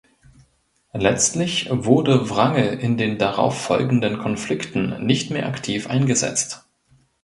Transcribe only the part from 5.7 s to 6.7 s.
eingesetzt.